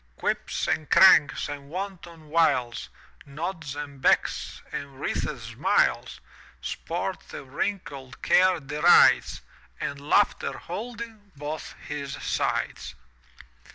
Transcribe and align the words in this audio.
Quips 0.17 0.67
and 0.67 0.89
Cranks 0.89 1.47
and 1.47 1.69
wanton 1.69 2.29
Wiles,* 2.29 2.89
Nods 3.23 3.75
and 3.75 4.01
Becks 4.01 4.63
and 4.71 4.99
wreathed 4.99 5.39
Smiles, 5.39 6.19
Sport 6.59 7.19
that 7.29 7.43
wrinkled 7.43 8.19
Care 8.23 8.59
derides. 8.59 9.41
And 9.79 10.01
Laughter, 10.01 10.57
holding 10.57 11.31
both 11.35 11.75
his 11.87 12.13
sides! 12.19 12.95